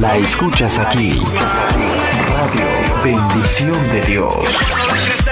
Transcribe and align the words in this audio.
La 0.00 0.16
escuchas 0.16 0.78
aquí. 0.78 1.20
Radio 2.32 2.66
Bendición 3.04 3.92
de 3.92 4.00
Dios. 4.02 5.23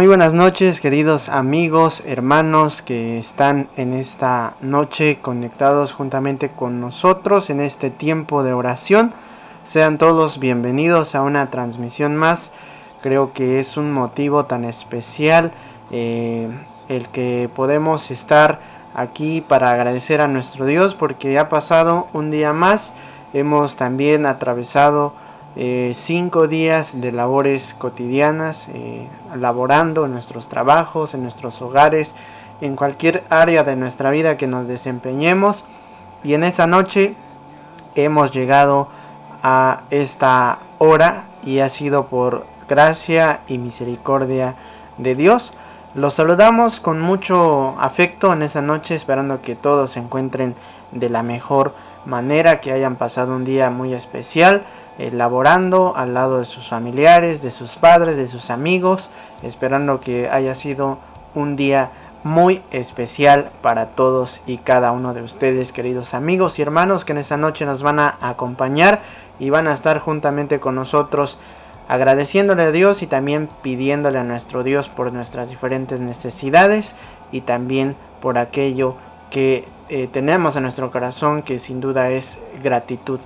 Muy 0.00 0.06
buenas 0.06 0.32
noches 0.32 0.80
queridos 0.80 1.28
amigos, 1.28 2.02
hermanos 2.06 2.80
que 2.80 3.18
están 3.18 3.68
en 3.76 3.92
esta 3.92 4.54
noche 4.62 5.18
conectados 5.20 5.92
juntamente 5.92 6.48
con 6.48 6.80
nosotros 6.80 7.50
en 7.50 7.60
este 7.60 7.90
tiempo 7.90 8.42
de 8.42 8.54
oración. 8.54 9.12
Sean 9.64 9.98
todos 9.98 10.38
bienvenidos 10.38 11.14
a 11.14 11.20
una 11.20 11.50
transmisión 11.50 12.16
más. 12.16 12.50
Creo 13.02 13.34
que 13.34 13.60
es 13.60 13.76
un 13.76 13.92
motivo 13.92 14.46
tan 14.46 14.64
especial 14.64 15.52
eh, 15.90 16.48
el 16.88 17.08
que 17.08 17.50
podemos 17.54 18.10
estar 18.10 18.58
aquí 18.94 19.42
para 19.42 19.70
agradecer 19.70 20.22
a 20.22 20.28
nuestro 20.28 20.64
Dios 20.64 20.94
porque 20.94 21.38
ha 21.38 21.50
pasado 21.50 22.06
un 22.14 22.30
día 22.30 22.54
más. 22.54 22.94
Hemos 23.34 23.76
también 23.76 24.24
atravesado 24.24 25.12
eh, 25.56 25.92
cinco 25.94 26.46
días 26.46 27.00
de 27.00 27.10
labores 27.10 27.74
cotidianas, 27.74 28.68
eh, 28.72 29.08
laborando 29.36 30.04
en 30.06 30.12
nuestros 30.12 30.48
trabajos, 30.48 31.12
en 31.14 31.22
nuestros 31.22 31.60
hogares, 31.60 32.14
en 32.60 32.76
cualquier 32.76 33.24
área 33.30 33.64
de 33.64 33.74
nuestra 33.74 34.10
vida 34.10 34.36
que 34.36 34.46
nos 34.46 34.68
desempeñemos. 34.68 35.64
Y 36.22 36.34
en 36.34 36.44
esa 36.44 36.66
noche 36.66 37.16
hemos 37.96 38.30
llegado 38.30 38.88
a 39.42 39.82
esta 39.90 40.58
hora 40.78 41.24
y 41.42 41.58
ha 41.58 41.68
sido 41.68 42.06
por 42.06 42.46
gracia 42.68 43.40
y 43.48 43.58
misericordia 43.58 44.54
de 44.98 45.16
Dios. 45.16 45.52
Los 45.94 46.14
saludamos 46.14 46.78
con 46.78 47.00
mucho 47.00 47.74
afecto 47.80 48.32
en 48.32 48.42
esa 48.42 48.62
noche, 48.62 48.94
esperando 48.94 49.42
que 49.42 49.56
todos 49.56 49.90
se 49.92 49.98
encuentren 49.98 50.54
de 50.92 51.08
la 51.08 51.24
mejor 51.24 51.74
manera, 52.04 52.60
que 52.60 52.70
hayan 52.70 52.94
pasado 52.94 53.34
un 53.34 53.44
día 53.44 53.70
muy 53.70 53.94
especial 53.94 54.62
elaborando 55.06 55.94
al 55.96 56.14
lado 56.14 56.38
de 56.38 56.46
sus 56.46 56.68
familiares, 56.68 57.42
de 57.42 57.50
sus 57.50 57.76
padres, 57.76 58.16
de 58.16 58.26
sus 58.26 58.50
amigos, 58.50 59.10
esperando 59.42 60.00
que 60.00 60.28
haya 60.28 60.54
sido 60.54 60.98
un 61.34 61.56
día 61.56 61.90
muy 62.22 62.62
especial 62.70 63.50
para 63.62 63.86
todos 63.86 64.42
y 64.46 64.58
cada 64.58 64.92
uno 64.92 65.14
de 65.14 65.22
ustedes, 65.22 65.72
queridos 65.72 66.12
amigos 66.12 66.58
y 66.58 66.62
hermanos, 66.62 67.04
que 67.04 67.12
en 67.12 67.18
esta 67.18 67.38
noche 67.38 67.64
nos 67.64 67.82
van 67.82 67.98
a 67.98 68.18
acompañar 68.20 69.00
y 69.38 69.48
van 69.48 69.68
a 69.68 69.72
estar 69.72 69.98
juntamente 70.00 70.60
con 70.60 70.74
nosotros 70.74 71.38
agradeciéndole 71.88 72.62
a 72.62 72.70
Dios 72.70 73.02
y 73.02 73.06
también 73.06 73.48
pidiéndole 73.62 74.18
a 74.18 74.22
nuestro 74.22 74.62
Dios 74.62 74.88
por 74.88 75.12
nuestras 75.12 75.48
diferentes 75.48 76.00
necesidades 76.00 76.94
y 77.32 77.40
también 77.40 77.96
por 78.20 78.38
aquello 78.38 78.94
que 79.30 79.64
eh, 79.88 80.08
tenemos 80.12 80.54
en 80.54 80.62
nuestro 80.62 80.92
corazón 80.92 81.42
que 81.42 81.58
sin 81.58 81.80
duda 81.80 82.10
es 82.10 82.38
gratitud. 82.62 83.18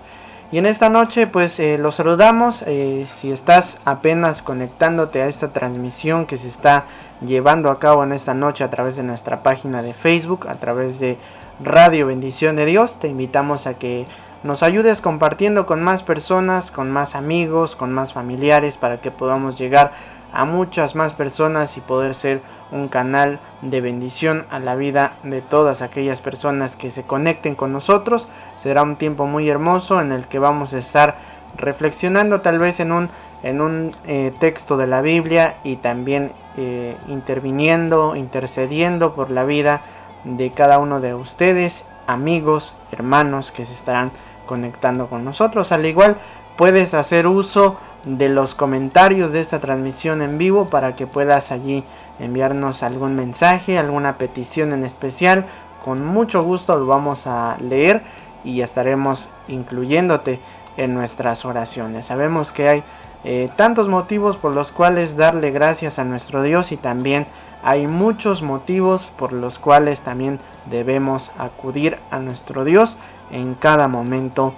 Y 0.54 0.58
en 0.58 0.66
esta 0.66 0.88
noche 0.88 1.26
pues 1.26 1.58
eh, 1.58 1.78
los 1.78 1.96
saludamos, 1.96 2.62
eh, 2.68 3.06
si 3.08 3.32
estás 3.32 3.80
apenas 3.84 4.40
conectándote 4.40 5.20
a 5.20 5.26
esta 5.26 5.48
transmisión 5.48 6.26
que 6.26 6.38
se 6.38 6.46
está 6.46 6.84
llevando 7.26 7.72
a 7.72 7.80
cabo 7.80 8.04
en 8.04 8.12
esta 8.12 8.34
noche 8.34 8.62
a 8.62 8.70
través 8.70 8.94
de 8.94 9.02
nuestra 9.02 9.42
página 9.42 9.82
de 9.82 9.94
Facebook, 9.94 10.46
a 10.48 10.54
través 10.54 11.00
de 11.00 11.18
Radio 11.60 12.06
Bendición 12.06 12.54
de 12.54 12.66
Dios, 12.66 13.00
te 13.00 13.08
invitamos 13.08 13.66
a 13.66 13.74
que 13.74 14.06
nos 14.44 14.62
ayudes 14.62 15.00
compartiendo 15.00 15.66
con 15.66 15.82
más 15.82 16.04
personas, 16.04 16.70
con 16.70 16.88
más 16.88 17.16
amigos, 17.16 17.74
con 17.74 17.92
más 17.92 18.12
familiares 18.12 18.76
para 18.76 18.98
que 18.98 19.10
podamos 19.10 19.58
llegar 19.58 19.90
a 20.32 20.44
muchas 20.44 20.94
más 20.94 21.14
personas 21.14 21.76
y 21.78 21.80
poder 21.80 22.14
ser 22.14 22.42
un 22.72 22.88
canal 22.88 23.38
de 23.62 23.80
bendición 23.80 24.46
a 24.50 24.58
la 24.58 24.74
vida 24.74 25.12
de 25.22 25.40
todas 25.40 25.82
aquellas 25.82 26.20
personas 26.20 26.76
que 26.76 26.90
se 26.90 27.02
conecten 27.02 27.54
con 27.54 27.72
nosotros. 27.72 28.28
Será 28.56 28.82
un 28.82 28.96
tiempo 28.96 29.26
muy 29.26 29.48
hermoso 29.48 30.00
en 30.00 30.12
el 30.12 30.26
que 30.26 30.38
vamos 30.38 30.74
a 30.74 30.78
estar 30.78 31.16
reflexionando 31.56 32.40
tal 32.40 32.58
vez 32.58 32.80
en 32.80 32.92
un, 32.92 33.08
en 33.42 33.60
un 33.60 33.96
eh, 34.06 34.32
texto 34.40 34.76
de 34.76 34.86
la 34.86 35.02
Biblia 35.02 35.56
y 35.64 35.76
también 35.76 36.32
eh, 36.56 36.96
interviniendo, 37.08 38.16
intercediendo 38.16 39.14
por 39.14 39.30
la 39.30 39.44
vida 39.44 39.82
de 40.24 40.50
cada 40.50 40.78
uno 40.78 41.00
de 41.00 41.14
ustedes, 41.14 41.84
amigos, 42.06 42.74
hermanos 42.92 43.52
que 43.52 43.64
se 43.64 43.74
estarán 43.74 44.10
conectando 44.46 45.06
con 45.06 45.24
nosotros. 45.24 45.72
Al 45.72 45.86
igual 45.86 46.16
puedes 46.56 46.94
hacer 46.94 47.26
uso 47.26 47.76
de 48.04 48.28
los 48.28 48.54
comentarios 48.54 49.32
de 49.32 49.40
esta 49.40 49.60
transmisión 49.60 50.22
en 50.22 50.38
vivo 50.38 50.66
para 50.66 50.94
que 50.94 51.06
puedas 51.06 51.50
allí 51.50 51.84
enviarnos 52.18 52.82
algún 52.82 53.16
mensaje, 53.16 53.78
alguna 53.78 54.18
petición 54.18 54.72
en 54.72 54.84
especial. 54.84 55.46
Con 55.84 56.04
mucho 56.04 56.42
gusto 56.42 56.76
lo 56.76 56.86
vamos 56.86 57.26
a 57.26 57.56
leer 57.60 58.02
y 58.44 58.60
estaremos 58.60 59.30
incluyéndote 59.48 60.40
en 60.76 60.94
nuestras 60.94 61.44
oraciones. 61.44 62.06
Sabemos 62.06 62.52
que 62.52 62.68
hay 62.68 62.84
eh, 63.24 63.48
tantos 63.56 63.88
motivos 63.88 64.36
por 64.36 64.54
los 64.54 64.70
cuales 64.70 65.16
darle 65.16 65.50
gracias 65.50 65.98
a 65.98 66.04
nuestro 66.04 66.42
Dios 66.42 66.72
y 66.72 66.76
también 66.76 67.26
hay 67.62 67.86
muchos 67.86 68.42
motivos 68.42 69.10
por 69.16 69.32
los 69.32 69.58
cuales 69.58 70.00
también 70.00 70.38
debemos 70.66 71.32
acudir 71.38 71.96
a 72.10 72.18
nuestro 72.18 72.64
Dios 72.64 72.98
en 73.30 73.54
cada 73.54 73.88
momento 73.88 74.52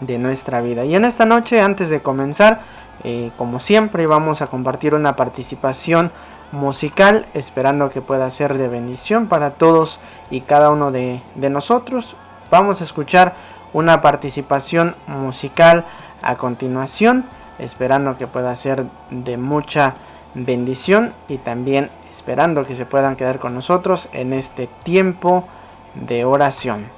de 0.00 0.18
nuestra 0.18 0.60
vida. 0.60 0.84
Y 0.84 0.94
en 0.94 1.04
esta 1.04 1.24
noche, 1.24 1.60
antes 1.60 1.90
de 1.90 2.00
comenzar, 2.00 2.60
eh, 3.04 3.30
como 3.36 3.60
siempre, 3.60 4.06
vamos 4.06 4.42
a 4.42 4.46
compartir 4.46 4.94
una 4.94 5.16
participación 5.16 6.10
musical, 6.52 7.26
esperando 7.34 7.90
que 7.90 8.00
pueda 8.00 8.30
ser 8.30 8.56
de 8.56 8.68
bendición 8.68 9.26
para 9.26 9.50
todos 9.50 9.98
y 10.30 10.42
cada 10.42 10.70
uno 10.70 10.92
de, 10.92 11.20
de 11.34 11.50
nosotros. 11.50 12.16
Vamos 12.50 12.80
a 12.80 12.84
escuchar 12.84 13.34
una 13.72 14.00
participación 14.00 14.94
musical 15.06 15.84
a 16.22 16.36
continuación, 16.36 17.24
esperando 17.58 18.16
que 18.16 18.26
pueda 18.26 18.54
ser 18.56 18.84
de 19.10 19.36
mucha 19.36 19.94
bendición 20.34 21.12
y 21.28 21.38
también 21.38 21.90
esperando 22.10 22.66
que 22.66 22.74
se 22.74 22.86
puedan 22.86 23.16
quedar 23.16 23.38
con 23.38 23.54
nosotros 23.54 24.08
en 24.12 24.32
este 24.32 24.68
tiempo 24.84 25.46
de 25.94 26.24
oración. 26.24 26.95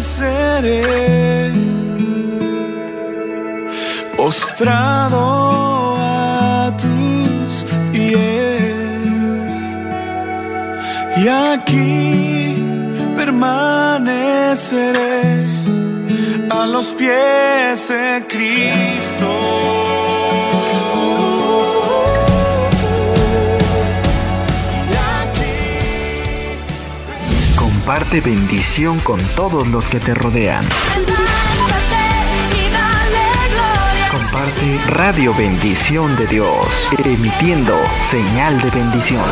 Seré 0.00 1.52
postrado 4.16 5.96
a 5.98 6.74
tus 6.76 7.64
pies 7.92 9.52
y 11.18 11.28
aquí 11.28 12.56
permaneceré 13.14 15.20
a 16.50 16.66
los 16.66 16.86
pies 16.92 17.88
de 17.88 18.24
Cristo. 18.26 19.89
Comparte 27.82 28.20
bendición 28.20 29.00
con 29.00 29.18
todos 29.34 29.66
los 29.68 29.88
que 29.88 29.98
te 29.98 30.12
rodean. 30.12 30.62
Comparte 34.12 34.78
Radio 34.88 35.34
Bendición 35.34 36.14
de 36.16 36.26
Dios, 36.26 36.66
emitiendo 37.02 37.74
señal 38.02 38.60
de 38.60 38.70
bendición. 38.70 39.24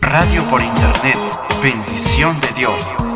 Radio 0.00 0.44
por 0.50 0.60
Internet, 0.60 1.16
bendición 1.62 2.40
de 2.40 2.48
Dios. 2.56 3.15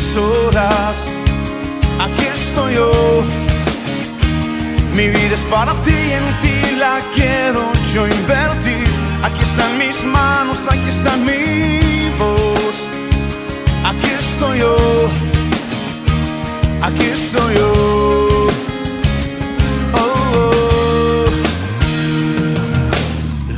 mis 0.11 0.17
horas. 0.17 0.97
Aquí 1.99 2.25
estoy 2.25 2.75
yo. 2.75 2.91
Mi 4.95 5.07
vida 5.07 5.33
es 5.33 5.43
para 5.45 5.73
ti, 5.83 5.91
en 5.91 6.25
ti 6.41 6.75
la 6.77 6.99
quiero 7.13 7.61
yo 7.93 8.07
invertir. 8.07 8.87
Aquí 9.23 9.41
están 9.41 9.77
mis 9.77 10.03
manos, 10.05 10.67
aquí 10.67 10.89
está 10.89 11.15
mi 11.17 12.09
voz. 12.17 12.75
Aquí 13.85 14.09
estoy 14.19 14.59
yo. 14.59 14.75
Aquí 16.81 17.03
estoy 17.03 17.55
yo. 17.55 17.71
Oh, 19.93 20.07
oh. 20.35 21.25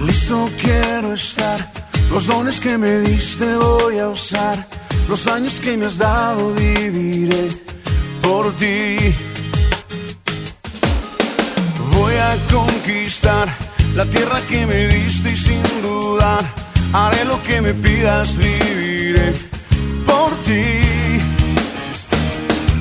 Listo 0.06 0.50
quiero 0.62 1.14
estar. 1.14 1.60
Los 2.12 2.28
dones 2.28 2.60
que 2.60 2.78
me 2.78 3.00
diste 3.00 3.56
voy 3.56 3.98
a 4.00 4.10
usar. 4.10 4.83
Los 5.08 5.28
años 5.28 5.60
que 5.60 5.78
me 5.78 5.86
has 5.86 5.98
dado 5.98 6.54
viviré 6.54 7.50
por 8.22 8.52
ti. 8.54 9.14
Voy 11.92 12.16
a 12.16 12.36
conquistar 12.52 13.48
la 13.96 14.06
tierra 14.06 14.42
que 14.50 14.66
me 14.66 14.88
diste 14.88 15.32
y 15.32 15.36
sin 15.36 15.62
dudar 15.82 16.44
haré 16.94 17.26
lo 17.26 17.42
que 17.44 17.62
me 17.62 17.74
pidas, 17.74 18.38
viviré 18.38 19.34
por 20.06 20.32
ti. 20.42 21.20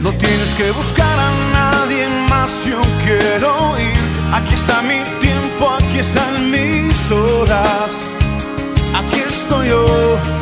No 0.02 0.10
tienes 0.12 0.50
que 0.56 0.70
buscar 0.72 1.18
a 1.18 1.30
nadie 1.52 2.08
más, 2.28 2.64
yo 2.66 2.80
quiero 3.04 3.78
ir. 3.78 4.02
Aquí 4.32 4.54
está 4.54 4.82
mi 4.82 5.00
tiempo, 5.20 5.70
aquí 5.78 5.98
están 5.98 6.50
mis 6.50 7.10
horas. 7.10 7.90
Aquí 8.94 9.20
estoy 9.20 9.68
yo. 9.68 10.41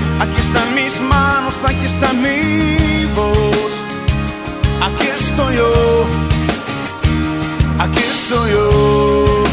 Aquí 0.21 0.39
están 0.39 0.75
mis 0.75 1.01
manos, 1.01 1.63
aquí 1.65 1.85
está 1.85 2.13
mi 2.13 3.05
voz. 3.15 3.73
Aquí 4.79 5.07
estoy 5.07 5.55
yo. 5.55 6.05
Aquí 7.79 8.03
estoy 8.03 8.51
yo. 8.51 9.43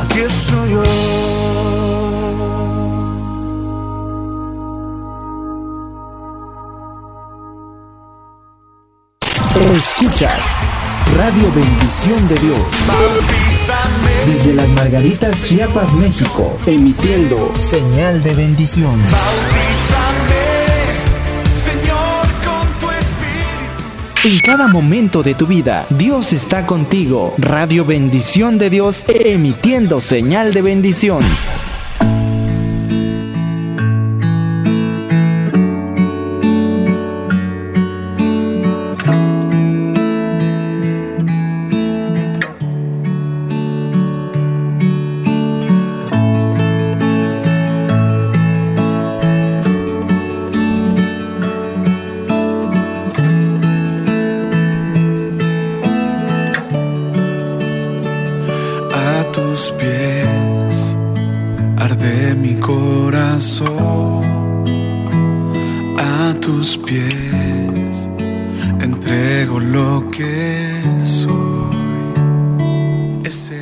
Aquí 0.00 0.20
estoy 0.22 0.70
yo. 0.70 0.82
Escuchas 9.76 10.75
Radio 11.14 11.52
Bendición 11.52 12.28
de 12.28 12.34
Dios 12.36 12.58
desde 14.26 14.54
las 14.54 14.68
Margaritas, 14.70 15.40
Chiapas, 15.42 15.92
México, 15.94 16.58
emitiendo 16.66 17.52
señal 17.60 18.22
de 18.22 18.34
bendición. 18.34 19.00
En 24.24 24.40
cada 24.40 24.66
momento 24.66 25.22
de 25.22 25.34
tu 25.34 25.46
vida, 25.46 25.86
Dios 25.90 26.32
está 26.32 26.66
contigo. 26.66 27.34
Radio 27.38 27.84
Bendición 27.84 28.58
de 28.58 28.70
Dios, 28.70 29.04
emitiendo 29.08 30.00
señal 30.00 30.52
de 30.52 30.62
bendición. 30.62 31.20
Arde 61.86 62.34
mi 62.34 62.54
corazón. 62.56 64.24
A 65.98 66.34
tus 66.40 66.78
pies 66.78 68.10
entrego 68.80 69.60
lo 69.60 70.08
que 70.08 70.82
soy. 71.04 71.32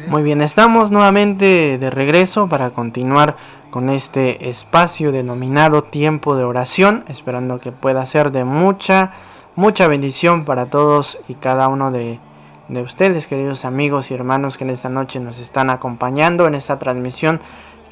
Muy 0.08 0.22
bien, 0.22 0.40
estamos 0.40 0.90
nuevamente 0.90 1.76
de 1.76 1.90
regreso 1.90 2.48
para 2.48 2.70
continuar 2.70 3.36
con 3.70 3.90
este 3.90 4.48
espacio 4.48 5.12
denominado 5.12 5.82
tiempo 5.82 6.34
de 6.34 6.44
oración, 6.44 7.04
esperando 7.08 7.58
que 7.58 7.72
pueda 7.72 8.06
ser 8.06 8.32
de 8.32 8.44
mucha, 8.44 9.12
mucha 9.54 9.86
bendición 9.86 10.46
para 10.46 10.66
todos 10.66 11.18
y 11.28 11.34
cada 11.34 11.68
uno 11.68 11.90
de, 11.90 12.20
de 12.68 12.80
ustedes, 12.80 13.26
queridos 13.26 13.66
amigos 13.66 14.10
y 14.10 14.14
hermanos 14.14 14.56
que 14.56 14.64
en 14.64 14.70
esta 14.70 14.88
noche 14.88 15.20
nos 15.20 15.38
están 15.40 15.68
acompañando 15.68 16.46
en 16.46 16.54
esta 16.54 16.78
transmisión 16.78 17.40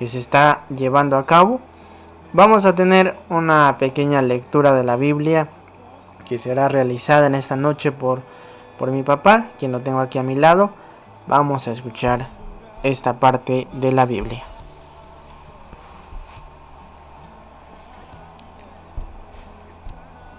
que 0.02 0.08
se 0.08 0.18
está 0.18 0.62
llevando 0.76 1.16
a 1.16 1.26
cabo. 1.26 1.60
Vamos 2.32 2.64
a 2.64 2.74
tener 2.74 3.14
una 3.28 3.76
pequeña 3.78 4.20
lectura 4.20 4.72
de 4.72 4.82
la 4.82 4.96
Biblia 4.96 5.46
que 6.24 6.38
será 6.38 6.66
realizada 6.66 7.28
en 7.28 7.36
esta 7.36 7.54
noche 7.54 7.92
por, 7.92 8.20
por 8.80 8.90
mi 8.90 9.04
papá, 9.04 9.50
quien 9.60 9.70
lo 9.70 9.78
tengo 9.78 10.00
aquí 10.00 10.18
a 10.18 10.24
mi 10.24 10.34
lado. 10.34 10.70
Vamos 11.28 11.68
a 11.68 11.70
escuchar 11.70 12.26
esta 12.82 13.20
parte 13.20 13.68
de 13.74 13.92
la 13.92 14.04
Biblia. 14.04 14.42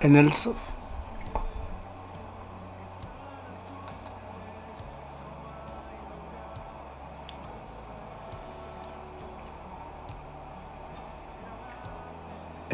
En 0.02 0.18
el 0.18 0.34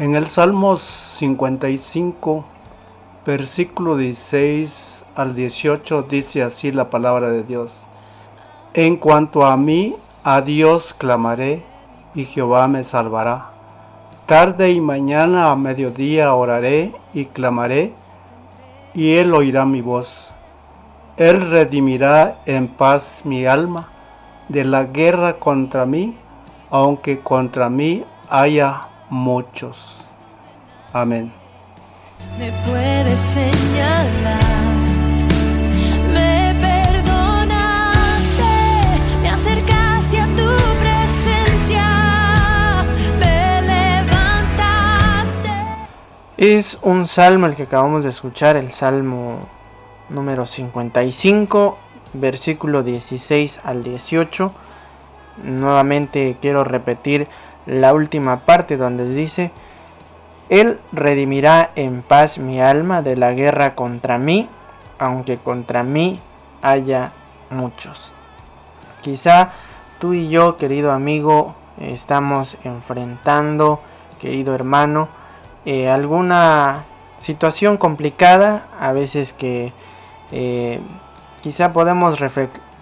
En 0.00 0.14
el 0.14 0.28
Salmo 0.28 0.78
55, 0.78 2.44
versículo 3.26 3.98
16 3.98 5.04
al 5.14 5.34
18, 5.34 6.04
dice 6.04 6.42
así 6.42 6.72
la 6.72 6.88
palabra 6.88 7.28
de 7.28 7.42
Dios. 7.42 7.76
En 8.72 8.96
cuanto 8.96 9.44
a 9.44 9.58
mí, 9.58 9.94
a 10.24 10.40
Dios 10.40 10.94
clamaré, 10.94 11.64
y 12.14 12.24
Jehová 12.24 12.66
me 12.66 12.82
salvará. 12.82 13.50
Tarde 14.24 14.70
y 14.70 14.80
mañana 14.80 15.50
a 15.50 15.56
mediodía 15.56 16.34
oraré 16.34 16.94
y 17.12 17.26
clamaré, 17.26 17.92
y 18.94 19.16
Él 19.16 19.34
oirá 19.34 19.66
mi 19.66 19.82
voz. 19.82 20.30
Él 21.18 21.50
redimirá 21.50 22.38
en 22.46 22.68
paz 22.68 23.20
mi 23.24 23.44
alma 23.44 23.90
de 24.48 24.64
la 24.64 24.84
guerra 24.84 25.34
contra 25.34 25.84
mí, 25.84 26.16
aunque 26.70 27.20
contra 27.20 27.68
mí 27.68 28.02
haya 28.30 28.86
muchos. 29.10 29.96
Amén. 30.92 31.32
Me 32.38 32.50
puedes 32.66 33.20
señalar. 33.20 34.50
Es 46.40 46.78
un 46.80 47.06
salmo 47.06 47.44
el 47.44 47.54
que 47.54 47.64
acabamos 47.64 48.02
de 48.02 48.08
escuchar, 48.08 48.56
el 48.56 48.72
salmo 48.72 49.40
número 50.08 50.46
55, 50.46 51.76
versículo 52.14 52.82
16 52.82 53.60
al 53.62 53.82
18. 53.84 54.50
Nuevamente 55.44 56.38
quiero 56.40 56.64
repetir 56.64 57.28
la 57.66 57.92
última 57.94 58.40
parte 58.40 58.76
donde 58.76 59.04
dice, 59.12 59.50
Él 60.48 60.80
redimirá 60.92 61.70
en 61.76 62.02
paz 62.02 62.38
mi 62.38 62.60
alma 62.60 63.02
de 63.02 63.16
la 63.16 63.32
guerra 63.32 63.74
contra 63.74 64.18
mí, 64.18 64.48
aunque 64.98 65.36
contra 65.36 65.82
mí 65.82 66.20
haya 66.62 67.12
muchos. 67.50 68.12
Quizá 69.02 69.52
tú 69.98 70.12
y 70.12 70.28
yo, 70.28 70.56
querido 70.56 70.92
amigo, 70.92 71.54
estamos 71.78 72.56
enfrentando, 72.64 73.80
querido 74.20 74.54
hermano, 74.54 75.08
eh, 75.64 75.88
alguna 75.88 76.84
situación 77.18 77.76
complicada, 77.76 78.64
a 78.78 78.92
veces 78.92 79.32
que 79.32 79.72
eh, 80.32 80.80
quizá 81.42 81.72
podemos 81.72 82.18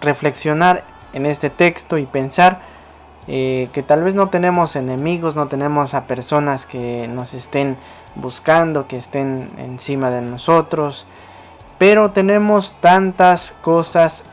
reflexionar 0.01 0.83
en 1.13 1.25
este 1.25 1.49
texto 1.49 1.97
y 1.97 2.05
pensar 2.05 2.61
eh, 3.29 3.69
que 3.71 3.81
tal 3.83 4.03
vez 4.03 4.13
no 4.13 4.27
tenemos 4.27 4.75
enemigos, 4.75 5.37
no 5.37 5.47
tenemos 5.47 5.93
a 5.93 6.03
personas 6.03 6.65
que 6.65 7.07
nos 7.07 7.33
estén 7.33 7.77
buscando, 8.15 8.87
que 8.87 8.97
estén 8.97 9.51
encima 9.57 10.09
de 10.09 10.21
nosotros, 10.21 11.05
pero 11.77 12.11
tenemos 12.11 12.73
tantas 12.81 13.53
cosas 13.61 14.23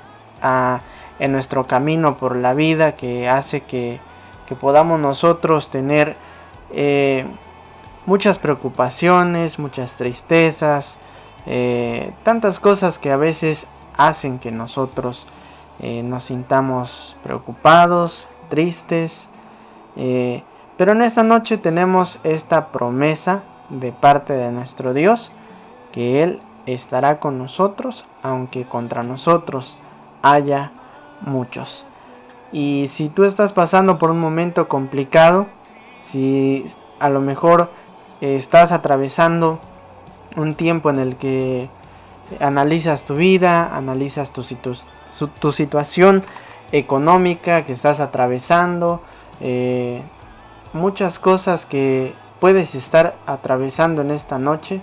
ah, 0.43 0.81
en 1.21 1.31
nuestro 1.31 1.69
camino 1.69 2.17
por 2.17 2.35
la 2.35 2.55
vida 2.55 2.97
que 2.97 3.29
hace 3.29 3.61
que, 3.61 4.01
que 4.47 4.57
podamos 4.57 4.99
nosotros 4.99 5.71
tener 5.71 6.17
muchas 8.07 8.39
preocupaciones, 8.39 9.59
muchas 9.59 9.95
tristezas, 9.95 10.97
eh, 11.45 12.13
tantas 12.23 12.59
cosas 12.59 12.99
que 12.99 13.11
a 13.11 13.17
veces 13.17 13.67
hacen 13.97 14.39
que 14.39 14.51
nosotros 14.51 15.27
eh, 15.81 16.03
nos 16.03 16.25
sintamos 16.25 17.17
preocupados, 17.23 18.27
tristes. 18.49 19.29
Eh, 19.97 20.43
pero 20.77 20.93
en 20.93 21.03
esta 21.03 21.23
noche 21.23 21.57
tenemos 21.57 22.19
esta 22.25 22.69
promesa 22.69 23.43
de 23.71 23.93
parte 23.93 24.33
de 24.35 24.53
nuestro 24.53 24.95
Dios, 24.95 25.31
que 25.93 26.23
Él 26.23 26.41
estará 26.67 27.19
con 27.19 27.39
nosotros, 27.39 28.05
aunque 28.23 28.65
contra 28.65 29.03
nosotros 29.03 29.77
haya 30.23 30.73
muchos. 31.21 31.85
Y 32.53 32.87
si 32.89 33.09
tú 33.09 33.25
estás 33.25 33.53
pasando 33.53 33.99
por 33.99 34.11
un 34.11 34.21
momento 34.21 34.69
complicado, 34.69 35.47
si 36.03 36.65
a 37.01 37.09
lo 37.09 37.21
mejor 37.21 37.71
estás 38.21 38.73
atravesando 38.73 39.59
un 40.37 40.55
tiempo 40.55 40.91
en 40.91 40.99
el 40.99 41.17
que 41.17 41.69
analizas 42.41 43.05
tu 43.05 43.17
vida, 43.17 43.75
analizas 43.75 44.33
tu 44.33 45.53
situación 45.53 46.23
económica 46.73 47.63
que 47.63 47.73
estás 47.73 48.01
atravesando, 48.01 49.01
eh, 49.41 50.03
muchas 50.73 51.19
cosas 51.19 51.65
que 51.65 52.13
puedes 52.41 52.75
estar 52.75 53.15
atravesando 53.27 54.03
en 54.03 54.11
esta 54.11 54.39
noche 54.39 54.81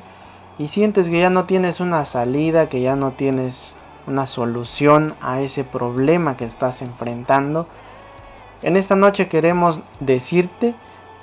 y 0.58 0.68
sientes 0.68 1.10
que 1.10 1.20
ya 1.20 1.30
no 1.30 1.46
tienes 1.46 1.80
una 1.80 2.06
salida, 2.06 2.70
que 2.70 2.82
ya 2.82 2.96
no 2.96 3.12
tienes 3.12 3.74
una 4.08 4.28
solución 4.28 5.14
a 5.22 5.42
ese 5.42 5.64
problema 5.64 6.38
que 6.38 6.46
estás 6.46 6.82
enfrentando. 6.82 7.68
En 8.62 8.78
esta 8.78 8.96
noche 8.96 9.28
queremos 9.28 9.82
decirte 10.00 10.74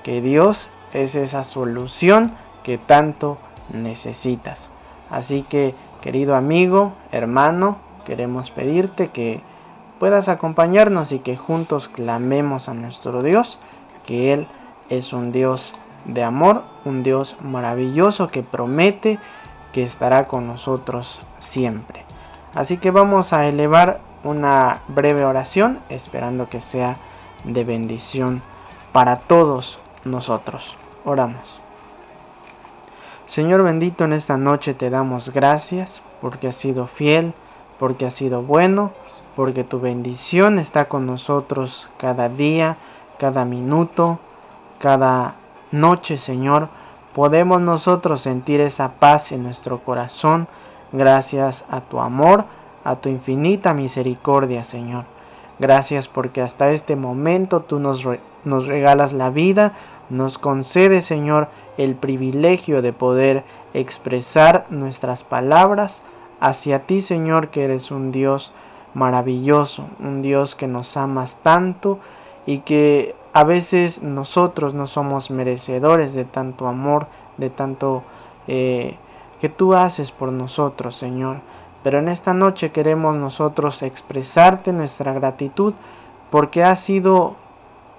que 0.03 0.21
Dios 0.21 0.69
es 0.93 1.15
esa 1.15 1.45
solución 1.45 2.33
que 2.63 2.79
tanto 2.79 3.39
necesitas. 3.73 4.69
Así 5.11 5.43
que, 5.43 5.75
querido 6.01 6.35
amigo, 6.35 6.93
hermano, 7.13 7.79
queremos 8.05 8.51
pedirte 8.51 9.09
que 9.09 9.41
puedas 10.01 10.31
acompañarnos 10.31 11.13
y 11.13 11.19
que 11.19 11.37
juntos 11.37 11.87
clamemos 11.87 12.71
a 12.71 12.75
nuestro 12.75 13.23
Dios, 13.23 13.59
que 14.07 14.33
Él 14.33 14.47
es 14.89 15.13
un 15.13 15.31
Dios 15.31 15.75
de 16.07 16.25
amor, 16.25 16.63
un 16.87 17.03
Dios 17.03 17.37
maravilloso 17.43 18.29
que 18.29 18.43
promete 18.43 19.19
que 19.75 19.85
estará 19.85 20.27
con 20.27 20.47
nosotros 20.47 21.21
siempre. 21.39 22.05
Así 22.55 22.79
que 22.79 22.91
vamos 22.91 23.35
a 23.35 23.47
elevar 23.47 24.01
una 24.25 24.81
breve 24.89 25.25
oración 25.27 25.79
esperando 25.91 26.49
que 26.49 26.63
sea 26.63 26.97
de 27.45 27.63
bendición 27.65 28.41
para 28.93 29.17
todos 29.17 29.79
nosotros. 30.05 30.79
Oramos. 31.05 31.61
Señor 33.27 33.63
bendito, 33.63 34.05
en 34.05 34.15
esta 34.15 34.39
noche 34.39 34.73
te 34.73 34.89
damos 34.89 35.31
gracias 35.31 36.01
porque 36.23 36.49
has 36.49 36.57
sido 36.57 36.87
fiel, 36.87 37.35
porque 37.79 38.07
has 38.07 38.15
sido 38.15 38.43
bueno, 38.43 38.93
porque 39.37 39.65
tu 39.65 39.81
bendición 39.81 40.59
está 40.59 40.87
con 40.87 41.07
nosotros 41.07 41.91
cada 41.97 42.29
día, 42.29 42.77
cada 43.19 43.45
minuto, 43.45 44.19
cada 44.79 45.35
noche, 45.73 46.19
Señor. 46.19 46.69
Podemos 47.15 47.61
nosotros 47.61 48.21
sentir 48.21 48.61
esa 48.61 48.93
paz 48.93 49.33
en 49.33 49.43
nuestro 49.43 49.81
corazón 49.81 50.49
gracias 50.93 51.65
a 51.71 51.81
tu 51.81 52.01
amor, 52.01 52.45
a 52.85 52.97
tu 52.97 53.09
infinita 53.09 53.75
misericordia, 53.75 54.65
Señor. 54.65 55.05
Gracias 55.59 56.09
porque 56.09 56.41
hasta 56.41 56.71
este 56.71 56.97
momento 56.97 57.61
tú 57.61 57.79
nos, 57.79 58.07
nos 58.45 58.67
regalas 58.67 59.13
la 59.13 59.31
vida, 59.31 59.75
nos 60.09 60.39
concede, 60.39 61.03
Señor, 61.03 61.49
el 61.77 61.95
privilegio 61.95 62.83
de 62.83 62.93
poder 62.93 63.45
expresar 63.75 64.67
nuestras 64.71 65.23
palabras 65.23 66.03
hacia 66.41 66.81
ti, 66.81 67.03
Señor, 67.03 67.49
que 67.49 67.65
eres 67.65 67.91
un 67.91 68.11
Dios 68.11 68.53
maravilloso, 68.95 69.87
un 70.01 70.23
Dios 70.23 70.55
que 70.55 70.67
nos 70.67 70.97
amas 70.97 71.37
tanto 71.43 71.99
y 72.47 72.59
que 72.59 73.15
a 73.33 73.45
veces 73.45 74.03
nosotros 74.03 74.75
no 74.75 74.87
somos 74.87 75.31
merecedores 75.31 76.15
de 76.15 76.25
tanto 76.25 76.67
amor, 76.67 77.07
de 77.37 77.51
tanto 77.51 78.03
eh, 78.49 78.97
que 79.41 79.49
tú 79.49 79.75
haces 79.75 80.11
por 80.11 80.33
nosotros, 80.33 80.97
Señor. 80.97 81.39
Pero 81.83 81.99
en 81.99 82.09
esta 82.09 82.35
noche 82.35 82.73
queremos 82.73 83.17
nosotros 83.17 83.83
expresarte 83.83 84.73
nuestra 84.73 85.13
gratitud 85.13 85.75
porque 86.31 86.63
has 86.63 86.81
sido 86.81 87.37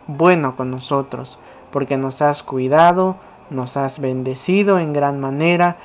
bueno 0.07 0.55
con 0.55 0.69
nosotros, 0.71 1.39
porque 1.71 1.97
nos 1.97 2.21
has 2.21 2.43
cuidado, 2.43 3.15
nos 3.49 3.77
has 3.77 3.99
bendecido 3.99 4.79
en 4.79 4.93
gran 4.93 5.19
manera. 5.19 5.77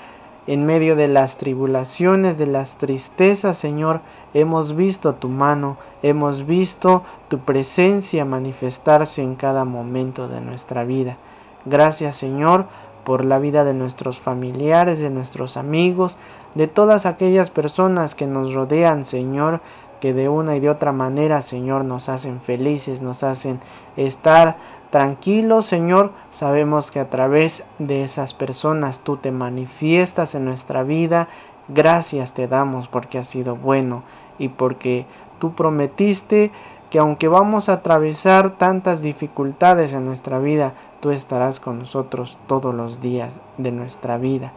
En 0.46 0.64
medio 0.64 0.94
de 0.94 1.08
las 1.08 1.38
tribulaciones, 1.38 2.38
de 2.38 2.46
las 2.46 2.76
tristezas, 2.76 3.58
Señor, 3.58 4.00
hemos 4.32 4.76
visto 4.76 5.14
tu 5.14 5.28
mano, 5.28 5.76
hemos 6.02 6.46
visto 6.46 7.02
tu 7.28 7.40
presencia 7.40 8.24
manifestarse 8.24 9.22
en 9.22 9.34
cada 9.34 9.64
momento 9.64 10.28
de 10.28 10.40
nuestra 10.40 10.84
vida. 10.84 11.16
Gracias, 11.64 12.14
Señor, 12.14 12.66
por 13.02 13.24
la 13.24 13.40
vida 13.40 13.64
de 13.64 13.74
nuestros 13.74 14.20
familiares, 14.20 15.00
de 15.00 15.10
nuestros 15.10 15.56
amigos, 15.56 16.16
de 16.54 16.68
todas 16.68 17.06
aquellas 17.06 17.50
personas 17.50 18.14
que 18.14 18.26
nos 18.28 18.54
rodean, 18.54 19.04
Señor, 19.04 19.60
que 20.00 20.12
de 20.12 20.28
una 20.28 20.56
y 20.56 20.60
de 20.60 20.70
otra 20.70 20.92
manera, 20.92 21.42
Señor, 21.42 21.84
nos 21.84 22.08
hacen 22.08 22.40
felices, 22.40 23.02
nos 23.02 23.24
hacen 23.24 23.58
estar 23.96 24.56
Tranquilo, 24.96 25.60
Señor, 25.60 26.12
sabemos 26.30 26.90
que 26.90 27.00
a 27.00 27.10
través 27.10 27.64
de 27.78 28.02
esas 28.02 28.32
personas 28.32 29.00
tú 29.00 29.18
te 29.18 29.30
manifiestas 29.30 30.34
en 30.34 30.46
nuestra 30.46 30.84
vida. 30.84 31.28
Gracias 31.68 32.32
te 32.32 32.48
damos 32.48 32.88
porque 32.88 33.18
has 33.18 33.28
sido 33.28 33.56
bueno 33.56 34.04
y 34.38 34.48
porque 34.48 35.04
tú 35.38 35.52
prometiste 35.52 36.50
que 36.88 36.98
aunque 36.98 37.28
vamos 37.28 37.68
a 37.68 37.74
atravesar 37.74 38.56
tantas 38.56 39.02
dificultades 39.02 39.92
en 39.92 40.06
nuestra 40.06 40.38
vida, 40.38 40.72
tú 41.00 41.10
estarás 41.10 41.60
con 41.60 41.78
nosotros 41.78 42.38
todos 42.46 42.74
los 42.74 43.02
días 43.02 43.38
de 43.58 43.72
nuestra 43.72 44.16
vida. 44.16 44.52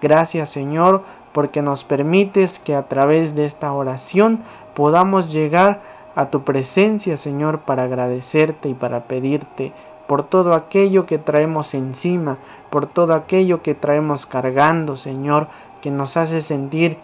Gracias 0.00 0.50
Señor 0.50 1.02
porque 1.32 1.62
nos 1.62 1.82
permites 1.82 2.60
que 2.60 2.76
a 2.76 2.86
través 2.86 3.34
de 3.34 3.44
esta 3.44 3.72
oración 3.72 4.38
podamos 4.76 5.32
llegar 5.32 5.82
a 6.14 6.30
tu 6.30 6.42
presencia, 6.42 7.16
Señor, 7.16 7.60
para 7.60 7.84
agradecerte 7.84 8.68
y 8.68 8.74
para 8.74 9.04
pedirte 9.04 9.72
por 10.06 10.24
todo 10.24 10.54
aquello 10.54 11.06
que 11.06 11.18
traemos 11.18 11.72
encima, 11.74 12.38
por 12.68 12.86
todo 12.86 13.14
aquello 13.14 13.62
que 13.62 13.74
traemos 13.74 14.26
cargando, 14.26 14.96
Señor, 14.96 15.46
que 15.80 15.90
nos 15.90 16.16
hace 16.16 16.42
sentir 16.42 16.98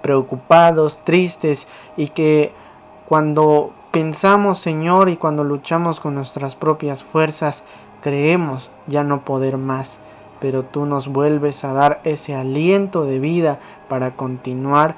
preocupados, 0.00 0.98
tristes 1.04 1.66
y 1.96 2.08
que 2.08 2.52
cuando 3.08 3.72
pensamos, 3.90 4.60
Señor, 4.60 5.08
y 5.08 5.16
cuando 5.16 5.42
luchamos 5.42 5.98
con 5.98 6.14
nuestras 6.14 6.54
propias 6.54 7.02
fuerzas, 7.02 7.64
creemos 8.00 8.70
ya 8.86 9.02
no 9.02 9.22
poder 9.22 9.56
más, 9.56 9.98
pero 10.40 10.62
tú 10.62 10.86
nos 10.86 11.08
vuelves 11.08 11.64
a 11.64 11.72
dar 11.72 12.00
ese 12.04 12.34
aliento 12.34 13.04
de 13.04 13.18
vida 13.18 13.58
para 13.88 14.12
continuar 14.12 14.94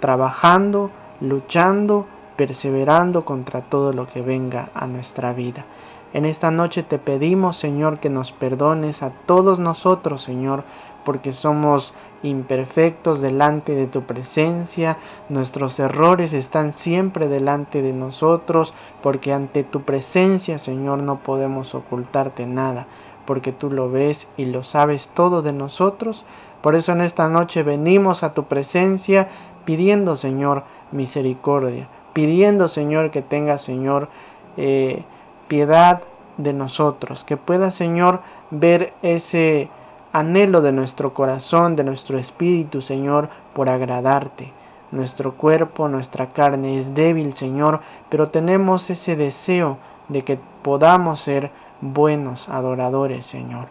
trabajando, 0.00 0.90
luchando, 1.20 2.06
perseverando 2.42 3.24
contra 3.24 3.60
todo 3.60 3.92
lo 3.92 4.04
que 4.04 4.20
venga 4.20 4.70
a 4.74 4.88
nuestra 4.88 5.32
vida. 5.32 5.64
En 6.12 6.24
esta 6.24 6.50
noche 6.50 6.82
te 6.82 6.98
pedimos, 6.98 7.56
Señor, 7.56 8.00
que 8.00 8.10
nos 8.10 8.32
perdones 8.32 9.04
a 9.04 9.10
todos 9.10 9.60
nosotros, 9.60 10.22
Señor, 10.22 10.64
porque 11.04 11.30
somos 11.30 11.94
imperfectos 12.24 13.20
delante 13.20 13.76
de 13.76 13.86
tu 13.86 14.02
presencia, 14.02 14.96
nuestros 15.28 15.78
errores 15.78 16.32
están 16.32 16.72
siempre 16.72 17.28
delante 17.28 17.80
de 17.80 17.92
nosotros, 17.92 18.74
porque 19.04 19.32
ante 19.32 19.62
tu 19.62 19.82
presencia, 19.82 20.58
Señor, 20.58 21.00
no 21.00 21.18
podemos 21.18 21.76
ocultarte 21.76 22.44
nada, 22.44 22.88
porque 23.24 23.52
tú 23.52 23.70
lo 23.70 23.88
ves 23.88 24.26
y 24.36 24.46
lo 24.46 24.64
sabes 24.64 25.12
todo 25.14 25.42
de 25.42 25.52
nosotros. 25.52 26.24
Por 26.60 26.74
eso 26.74 26.90
en 26.90 27.02
esta 27.02 27.28
noche 27.28 27.62
venimos 27.62 28.24
a 28.24 28.34
tu 28.34 28.46
presencia 28.46 29.28
pidiendo, 29.64 30.16
Señor, 30.16 30.64
misericordia, 30.90 31.86
pidiendo, 32.12 32.68
Señor, 32.68 33.10
que 33.10 33.22
tenga, 33.22 33.58
Señor, 33.58 34.08
eh, 34.56 35.04
piedad 35.48 36.02
de 36.36 36.52
nosotros, 36.52 37.24
que 37.24 37.36
pueda, 37.36 37.70
Señor, 37.70 38.20
ver 38.50 38.92
ese 39.02 39.68
anhelo 40.12 40.60
de 40.60 40.72
nuestro 40.72 41.14
corazón, 41.14 41.76
de 41.76 41.84
nuestro 41.84 42.18
espíritu, 42.18 42.82
Señor, 42.82 43.28
por 43.54 43.68
agradarte. 43.68 44.52
Nuestro 44.90 45.32
cuerpo, 45.32 45.88
nuestra 45.88 46.32
carne 46.32 46.76
es 46.76 46.94
débil, 46.94 47.32
Señor, 47.32 47.80
pero 48.10 48.28
tenemos 48.28 48.90
ese 48.90 49.16
deseo 49.16 49.78
de 50.08 50.22
que 50.22 50.38
podamos 50.62 51.20
ser 51.20 51.50
buenos 51.80 52.48
adoradores, 52.50 53.24
Señor. 53.24 53.68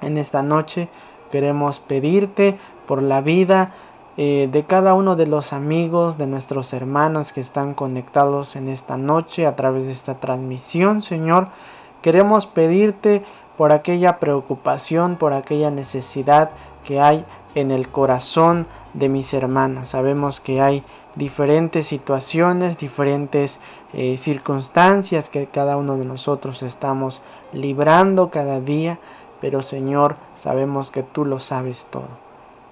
En 0.00 0.16
esta 0.16 0.42
noche 0.42 0.88
queremos 1.32 1.80
pedirte 1.80 2.56
por 2.86 3.02
la 3.02 3.20
vida 3.20 3.74
eh, 4.20 4.48
de 4.50 4.64
cada 4.64 4.94
uno 4.94 5.14
de 5.14 5.28
los 5.28 5.52
amigos, 5.52 6.18
de 6.18 6.26
nuestros 6.26 6.72
hermanos 6.72 7.32
que 7.32 7.40
están 7.40 7.72
conectados 7.72 8.56
en 8.56 8.66
esta 8.68 8.96
noche 8.96 9.46
a 9.46 9.54
través 9.54 9.86
de 9.86 9.92
esta 9.92 10.14
transmisión, 10.16 11.02
Señor. 11.02 11.46
Queremos 12.02 12.46
pedirte 12.46 13.22
por 13.56 13.70
aquella 13.70 14.18
preocupación, 14.18 15.14
por 15.14 15.32
aquella 15.32 15.70
necesidad 15.70 16.50
que 16.84 16.98
hay 17.00 17.24
en 17.54 17.70
el 17.70 17.90
corazón 17.90 18.66
de 18.92 19.08
mis 19.08 19.32
hermanos. 19.34 19.90
Sabemos 19.90 20.40
que 20.40 20.60
hay 20.60 20.82
diferentes 21.14 21.86
situaciones, 21.86 22.76
diferentes 22.76 23.60
eh, 23.92 24.16
circunstancias 24.16 25.28
que 25.28 25.46
cada 25.46 25.76
uno 25.76 25.96
de 25.96 26.04
nosotros 26.04 26.64
estamos 26.64 27.22
librando 27.52 28.30
cada 28.30 28.58
día, 28.58 28.98
pero 29.40 29.62
Señor, 29.62 30.16
sabemos 30.34 30.90
que 30.90 31.04
tú 31.04 31.24
lo 31.24 31.38
sabes 31.38 31.86
todo. 31.88 32.27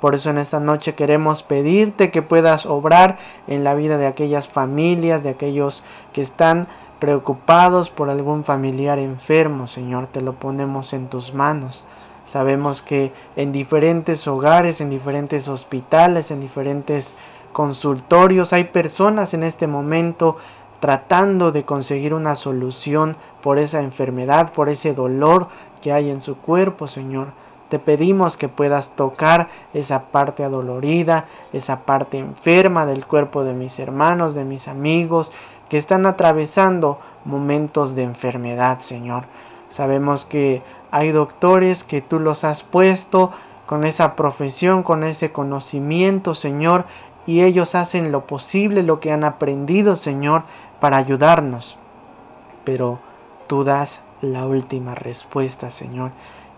Por 0.07 0.15
eso 0.15 0.31
en 0.31 0.39
esta 0.39 0.61
noche 0.61 0.95
queremos 0.95 1.43
pedirte 1.43 2.13
que 2.13 2.23
puedas 2.23 2.65
obrar 2.65 3.19
en 3.49 3.65
la 3.65 3.75
vida 3.75 3.99
de 3.99 4.07
aquellas 4.07 4.47
familias, 4.47 5.25
de 5.25 5.31
aquellos 5.31 5.83
que 6.13 6.21
están 6.21 6.69
preocupados 7.01 7.91
por 7.91 8.09
algún 8.09 8.45
familiar 8.45 9.01
enfermo, 9.01 9.67
Señor, 9.67 10.07
te 10.07 10.21
lo 10.21 10.35
ponemos 10.35 10.93
en 10.93 11.09
tus 11.09 11.35
manos. 11.35 11.83
Sabemos 12.25 12.83
que 12.83 13.11
en 13.35 13.51
diferentes 13.51 14.29
hogares, 14.29 14.81
en 14.81 14.91
diferentes 14.91 15.49
hospitales, 15.49 16.31
en 16.31 16.41
diferentes 16.41 17.17
consultorios 17.53 18.53
hay 18.53 18.63
personas 18.63 19.35
en 19.35 19.43
este 19.43 19.67
momento 19.67 20.37
tratando 20.79 21.51
de 21.51 21.65
conseguir 21.65 22.15
una 22.15 22.37
solución 22.37 23.17
por 23.43 23.59
esa 23.59 23.81
enfermedad, 23.81 24.53
por 24.53 24.69
ese 24.69 24.95
dolor 24.95 25.49
que 25.83 25.93
hay 25.93 26.11
en 26.11 26.21
su 26.21 26.37
cuerpo, 26.37 26.87
Señor. 26.87 27.46
Te 27.69 27.79
pedimos 27.79 28.37
que 28.37 28.49
puedas 28.49 28.91
tocar 28.91 29.49
esa 29.75 30.05
parte 30.05 30.45
adolorida, 30.45 31.25
esa 31.53 31.81
parte 31.81 32.19
enferma 32.19 32.87
del 32.87 33.07
cuerpo 33.07 33.43
de 33.43 33.55
mis 33.55 33.79
hermanos, 33.79 34.35
de 34.35 34.45
mis 34.45 34.69
amigos, 34.69 35.33
que 35.69 35.77
están 35.77 36.07
atravesando 36.07 37.01
momentos 37.25 37.97
de 37.97 38.05
enfermedad, 38.05 38.79
Señor. 38.81 39.25
Sabemos 39.69 40.25
que 40.25 40.63
hay 40.93 41.11
doctores 41.11 41.83
que 41.83 42.01
tú 42.01 42.21
los 42.21 42.45
has 42.45 42.63
puesto 42.63 43.33
con 43.67 43.85
esa 43.85 44.15
profesión, 44.15 44.85
con 44.85 45.03
ese 45.03 45.33
conocimiento, 45.33 46.35
Señor, 46.35 46.85
y 47.27 47.43
ellos 47.43 47.75
hacen 47.75 48.13
lo 48.13 48.27
posible, 48.27 48.85
lo 48.85 49.01
que 49.01 49.11
han 49.11 49.25
aprendido, 49.25 49.97
Señor, 49.97 50.45
para 50.79 50.99
ayudarnos. 50.99 51.77
Pero 52.63 53.01
tú 53.49 53.65
das 53.65 54.01
la 54.23 54.47
última 54.47 54.95
respuesta, 54.95 55.71
Señor, 55.71 56.13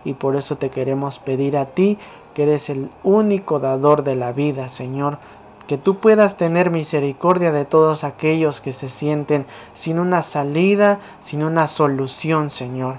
y 0.08 0.14
por 0.14 0.36
eso 0.36 0.56
te 0.56 0.70
queremos 0.70 1.18
pedir 1.18 1.56
a 1.56 1.66
ti, 1.66 1.98
que 2.32 2.44
eres 2.44 2.70
el 2.70 2.88
único 3.02 3.60
dador 3.60 4.04
de 4.04 4.16
la 4.16 4.32
vida, 4.32 4.70
Señor, 4.70 5.18
que 5.66 5.76
tú 5.76 5.98
puedas 5.98 6.38
tener 6.38 6.70
misericordia 6.70 7.52
de 7.52 7.66
todos 7.66 8.04
aquellos 8.04 8.62
que 8.62 8.72
se 8.72 8.88
sienten 8.88 9.44
sin 9.74 9.98
una 9.98 10.22
salida, 10.22 10.98
sin 11.20 11.44
una 11.44 11.66
solución, 11.66 12.48
Señor, 12.48 12.96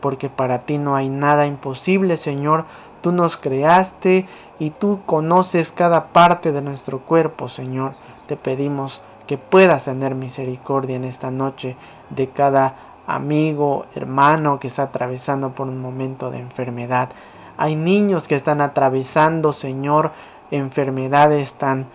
porque 0.00 0.28
para 0.28 0.60
ti 0.60 0.78
no 0.78 0.94
hay 0.94 1.08
nada 1.08 1.46
imposible, 1.46 2.16
Señor, 2.16 2.64
tú 3.00 3.10
nos 3.10 3.36
creaste 3.36 4.26
y 4.60 4.70
tú 4.70 5.00
conoces 5.04 5.72
cada 5.72 6.12
parte 6.12 6.52
de 6.52 6.62
nuestro 6.62 7.00
cuerpo, 7.00 7.48
Señor. 7.48 7.94
Te 8.28 8.36
pedimos 8.36 9.02
que 9.26 9.36
puedas 9.36 9.86
tener 9.86 10.14
misericordia 10.14 10.94
en 10.94 11.04
esta 11.04 11.32
noche 11.32 11.74
de 12.10 12.28
cada 12.28 12.91
amigo, 13.14 13.86
hermano 13.94 14.58
que 14.58 14.68
está 14.68 14.84
atravesando 14.84 15.50
por 15.50 15.68
un 15.68 15.80
momento 15.80 16.30
de 16.30 16.38
enfermedad. 16.38 17.10
Hay 17.56 17.76
niños 17.76 18.26
que 18.26 18.34
están 18.34 18.60
atravesando, 18.60 19.52
Señor, 19.52 20.12
enfermedades 20.50 21.54
tan 21.54 21.86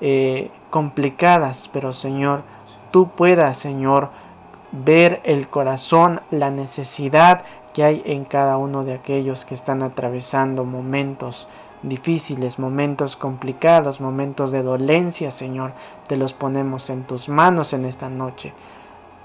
eh, 0.00 0.50
complicadas, 0.70 1.70
pero 1.72 1.92
Señor, 1.92 2.42
tú 2.90 3.10
puedas, 3.10 3.56
Señor, 3.56 4.10
ver 4.72 5.20
el 5.24 5.48
corazón, 5.48 6.20
la 6.30 6.50
necesidad 6.50 7.42
que 7.72 7.84
hay 7.84 8.02
en 8.04 8.24
cada 8.24 8.56
uno 8.56 8.84
de 8.84 8.94
aquellos 8.94 9.44
que 9.44 9.54
están 9.54 9.82
atravesando 9.82 10.64
momentos 10.64 11.48
difíciles, 11.82 12.58
momentos 12.58 13.16
complicados, 13.16 14.00
momentos 14.00 14.50
de 14.50 14.62
dolencia, 14.62 15.30
Señor, 15.30 15.72
te 16.08 16.16
los 16.16 16.32
ponemos 16.32 16.90
en 16.90 17.04
tus 17.04 17.28
manos 17.28 17.72
en 17.72 17.84
esta 17.84 18.08
noche. 18.08 18.52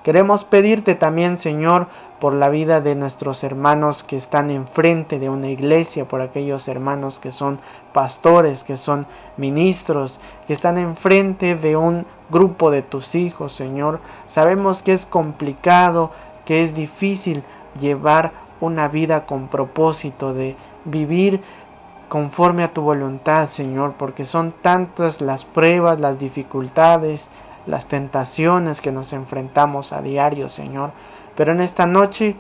Queremos 0.04 0.44
pedirte 0.44 0.96
también, 0.96 1.38
Señor, 1.38 1.88
por 2.20 2.34
la 2.34 2.50
vida 2.50 2.82
de 2.82 2.96
nuestros 2.96 3.44
hermanos 3.44 4.04
que 4.04 4.16
están 4.16 4.50
enfrente 4.50 5.20
de 5.20 5.30
una 5.30 5.50
iglesia, 5.50 6.06
por 6.06 6.22
aquellos 6.22 6.68
hermanos 6.68 7.20
que 7.20 7.32
son 7.32 7.60
pastores, 7.94 8.64
que 8.64 8.78
son 8.78 9.08
ministros, 9.38 10.20
que 10.48 10.54
están 10.54 10.78
enfrente 10.78 11.56
de 11.56 11.78
un 11.78 12.06
grupo 12.30 12.72
de 12.72 12.82
tus 12.82 13.16
hijos, 13.16 13.54
Señor. 13.54 14.00
Sabemos 14.28 14.82
que 14.82 14.94
es 14.94 15.06
complicado, 15.06 16.12
que 16.46 16.62
es 16.62 16.76
difícil 16.76 17.44
llevar 17.80 18.32
una 18.62 18.88
vida 18.88 19.26
con 19.26 19.48
propósito 19.48 20.34
de 20.34 20.56
vivir 20.86 21.42
conforme 22.10 22.64
a 22.64 22.74
tu 22.74 22.82
voluntad, 22.82 23.48
Señor, 23.48 23.94
porque 23.98 24.26
son 24.26 24.52
tantas 24.52 25.22
las 25.22 25.46
pruebas, 25.46 26.00
las 26.00 26.20
dificultades, 26.20 27.30
las 27.70 27.88
tentaciones 27.88 28.82
que 28.82 28.92
nos 28.92 29.14
enfrentamos 29.14 29.94
a 29.94 30.02
diario, 30.02 30.50
Señor. 30.50 30.92
Pero 31.36 31.52
en 31.52 31.62
esta 31.62 31.86
noche 31.86 32.36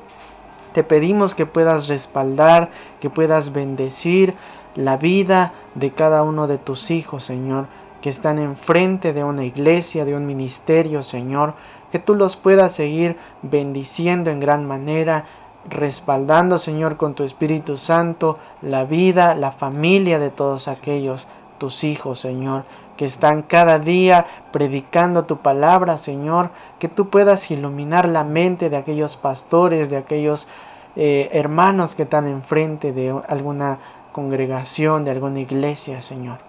te 0.73 0.83
pedimos 0.83 1.35
que 1.35 1.45
puedas 1.45 1.87
respaldar, 1.87 2.69
que 2.99 3.09
puedas 3.09 3.53
bendecir 3.53 4.33
la 4.75 4.97
vida 4.97 5.53
de 5.75 5.91
cada 5.91 6.23
uno 6.23 6.47
de 6.47 6.57
tus 6.57 6.89
hijos, 6.91 7.23
Señor, 7.23 7.67
que 8.01 8.09
están 8.09 8.39
enfrente 8.39 9.13
de 9.13 9.23
una 9.23 9.45
iglesia, 9.45 10.03
de 10.03 10.15
un 10.15 10.25
ministerio, 10.25 11.03
Señor, 11.03 11.53
que 11.91 11.99
tú 11.99 12.15
los 12.15 12.35
puedas 12.35 12.71
seguir 12.71 13.17
bendiciendo 13.41 14.31
en 14.31 14.39
gran 14.39 14.65
manera, 14.65 15.25
respaldando, 15.69 16.57
Señor, 16.57 16.97
con 16.97 17.13
tu 17.13 17.23
Espíritu 17.23 17.77
Santo, 17.77 18.37
la 18.61 18.83
vida, 18.83 19.35
la 19.35 19.51
familia 19.51 20.17
de 20.17 20.29
todos 20.29 20.67
aquellos, 20.67 21.27
tus 21.57 21.83
hijos, 21.83 22.19
Señor, 22.19 22.63
que 22.99 23.05
están 23.05 23.43
cada 23.43 23.79
día 23.79 24.25
predicando 24.51 25.23
tu 25.23 25.37
palabra, 25.37 25.97
Señor, 25.97 26.49
que 26.79 26.89
tú 26.89 27.07
puedas 27.07 27.49
iluminar 27.49 28.09
la 28.09 28.25
mente 28.25 28.69
de 28.69 28.75
aquellos 28.75 29.15
pastores, 29.15 29.89
de 29.89 29.95
aquellos 29.95 30.49
eh, 30.97 31.29
hermanos 31.31 31.95
que 31.95 32.03
están 32.03 32.27
enfrente 32.27 32.91
de 32.91 33.17
alguna 33.29 33.77
congregación, 34.11 35.05
de 35.05 35.11
alguna 35.11 35.39
iglesia, 35.39 36.01
Señor. 36.01 36.39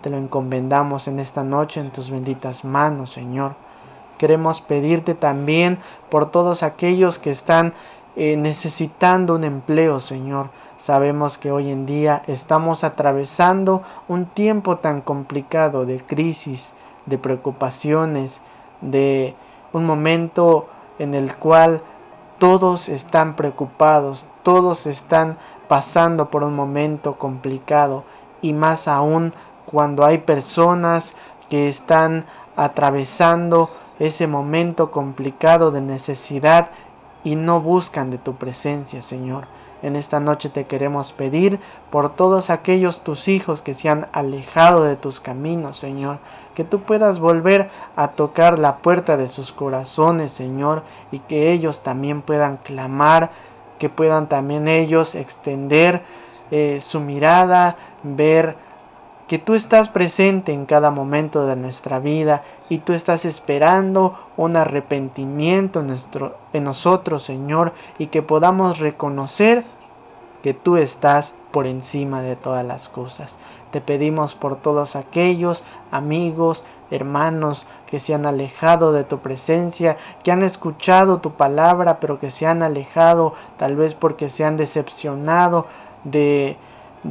Te 0.00 0.08
lo 0.08 0.16
encomendamos 0.16 1.08
en 1.08 1.18
esta 1.18 1.44
noche 1.44 1.78
en 1.80 1.90
tus 1.90 2.10
benditas 2.10 2.64
manos, 2.64 3.12
Señor. 3.12 3.52
Queremos 4.16 4.62
pedirte 4.62 5.12
también 5.12 5.76
por 6.08 6.30
todos 6.30 6.62
aquellos 6.62 7.18
que 7.18 7.30
están 7.30 7.74
eh, 8.16 8.38
necesitando 8.38 9.34
un 9.34 9.44
empleo, 9.44 10.00
Señor. 10.00 10.48
Sabemos 10.78 11.38
que 11.38 11.50
hoy 11.50 11.70
en 11.72 11.86
día 11.86 12.22
estamos 12.28 12.84
atravesando 12.84 13.82
un 14.06 14.26
tiempo 14.26 14.76
tan 14.76 15.00
complicado 15.00 15.84
de 15.84 16.00
crisis, 16.00 16.72
de 17.06 17.18
preocupaciones, 17.18 18.40
de 18.80 19.34
un 19.72 19.84
momento 19.84 20.68
en 21.00 21.14
el 21.14 21.34
cual 21.34 21.82
todos 22.38 22.88
están 22.88 23.34
preocupados, 23.34 24.28
todos 24.44 24.86
están 24.86 25.36
pasando 25.66 26.30
por 26.30 26.44
un 26.44 26.54
momento 26.54 27.18
complicado 27.18 28.04
y 28.40 28.52
más 28.52 28.86
aún 28.86 29.34
cuando 29.66 30.06
hay 30.06 30.18
personas 30.18 31.16
que 31.48 31.66
están 31.66 32.24
atravesando 32.54 33.70
ese 33.98 34.28
momento 34.28 34.92
complicado 34.92 35.72
de 35.72 35.80
necesidad 35.80 36.70
y 37.24 37.34
no 37.34 37.60
buscan 37.60 38.10
de 38.10 38.18
tu 38.18 38.36
presencia, 38.36 39.02
Señor. 39.02 39.48
En 39.82 39.94
esta 39.94 40.18
noche 40.18 40.48
te 40.48 40.64
queremos 40.64 41.12
pedir 41.12 41.60
por 41.90 42.10
todos 42.10 42.50
aquellos 42.50 43.02
tus 43.02 43.28
hijos 43.28 43.62
que 43.62 43.74
se 43.74 43.88
han 43.88 44.08
alejado 44.12 44.84
de 44.84 44.96
tus 44.96 45.20
caminos, 45.20 45.78
Señor, 45.78 46.18
que 46.54 46.64
tú 46.64 46.80
puedas 46.80 47.20
volver 47.20 47.70
a 47.94 48.08
tocar 48.08 48.58
la 48.58 48.78
puerta 48.78 49.16
de 49.16 49.28
sus 49.28 49.52
corazones, 49.52 50.32
Señor, 50.32 50.82
y 51.12 51.20
que 51.20 51.52
ellos 51.52 51.82
también 51.82 52.22
puedan 52.22 52.56
clamar, 52.56 53.30
que 53.78 53.88
puedan 53.88 54.28
también 54.28 54.66
ellos 54.66 55.14
extender 55.14 56.02
eh, 56.50 56.80
su 56.82 56.98
mirada, 56.98 57.76
ver 58.02 58.56
que 59.28 59.38
tú 59.38 59.54
estás 59.54 59.88
presente 59.88 60.52
en 60.52 60.66
cada 60.66 60.90
momento 60.90 61.46
de 61.46 61.54
nuestra 61.54 62.00
vida 62.00 62.42
y 62.68 62.78
tú 62.78 62.92
estás 62.92 63.24
esperando 63.24 64.18
un 64.36 64.56
arrepentimiento 64.56 65.80
en, 65.80 65.88
nuestro, 65.88 66.36
en 66.52 66.64
nosotros, 66.64 67.22
Señor, 67.22 67.72
y 67.98 68.08
que 68.08 68.22
podamos 68.22 68.78
reconocer 68.78 69.64
que 70.42 70.54
tú 70.54 70.76
estás 70.76 71.34
por 71.50 71.66
encima 71.66 72.22
de 72.22 72.36
todas 72.36 72.64
las 72.64 72.88
cosas. 72.88 73.38
Te 73.70 73.80
pedimos 73.80 74.34
por 74.34 74.56
todos 74.56 74.96
aquellos 74.96 75.64
amigos, 75.90 76.64
hermanos 76.90 77.66
que 77.86 78.00
se 78.00 78.14
han 78.14 78.26
alejado 78.26 78.92
de 78.92 79.04
tu 79.04 79.18
presencia, 79.18 79.96
que 80.22 80.30
han 80.30 80.42
escuchado 80.42 81.18
tu 81.18 81.32
palabra, 81.32 82.00
pero 82.00 82.18
que 82.18 82.30
se 82.30 82.46
han 82.46 82.62
alejado 82.62 83.34
tal 83.56 83.76
vez 83.76 83.94
porque 83.94 84.28
se 84.28 84.44
han 84.44 84.56
decepcionado 84.56 85.66
de 86.04 86.56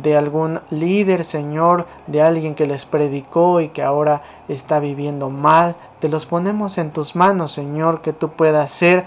de 0.02 0.16
algún 0.16 0.60
líder, 0.70 1.24
Señor, 1.24 1.88
de 2.08 2.22
alguien 2.22 2.56
que 2.56 2.68
les 2.68 2.86
predicó 2.86 3.62
y 3.62 3.70
que 3.70 3.84
ahora 3.84 4.22
está 4.48 4.80
viviendo 4.80 5.30
mal. 5.30 5.76
Te 6.00 6.10
los 6.10 6.26
ponemos 6.26 6.78
en 6.78 6.92
tus 6.92 7.16
manos, 7.16 7.52
Señor, 7.52 8.02
que 8.02 8.14
tú 8.14 8.30
puedas 8.30 8.72
ser 8.72 9.06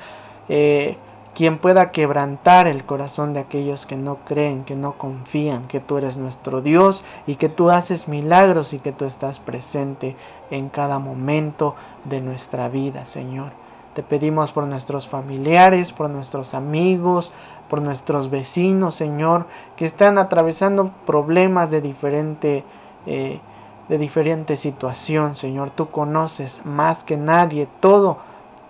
eh, 0.49 0.97
quien 1.35 1.59
pueda 1.59 1.93
quebrantar 1.93 2.67
el 2.67 2.85
corazón 2.85 3.33
de 3.33 3.41
aquellos 3.41 3.87
que 3.87 3.97
no 3.97 4.17
creen, 4.27 4.65
que 4.65 4.75
no 4.75 4.99
confían, 4.99 5.69
que 5.69 5.81
tú 5.81 5.97
eres 5.99 6.17
nuestro 6.17 6.61
Dios 6.61 7.05
y 7.27 7.37
que 7.37 7.49
tú 7.49 7.71
haces 7.71 8.09
milagros 8.09 8.73
y 8.73 8.79
que 8.79 8.93
tú 8.93 9.05
estás 9.05 9.39
presente 9.39 10.17
en 10.51 10.69
cada 10.69 10.99
momento 10.99 11.77
de 12.05 12.21
nuestra 12.21 12.69
vida, 12.69 13.07
Señor. 13.07 13.53
Te 13.95 14.03
pedimos 14.03 14.53
por 14.53 14.65
nuestros 14.65 15.09
familiares, 15.09 15.93
por 15.93 16.11
nuestros 16.11 16.55
amigos, 16.55 17.33
por 17.71 17.81
nuestros 17.81 18.29
vecinos, 18.29 18.97
Señor, 18.97 19.47
que 19.77 19.87
están 19.87 20.19
atravesando 20.19 20.91
problemas 21.07 21.71
de 21.71 21.81
diferente, 21.81 22.65
eh, 23.07 23.41
de 23.89 23.97
diferente 23.99 24.57
situación, 24.57 25.37
Señor. 25.37 25.71
Tú 25.71 25.89
conoces 25.89 26.61
más 26.67 27.05
que 27.05 27.17
nadie 27.17 27.69
todo, 27.79 28.19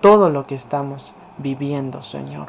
todo 0.00 0.28
lo 0.28 0.46
que 0.46 0.54
estamos 0.54 1.14
viviendo, 1.38 2.02
Señor. 2.02 2.48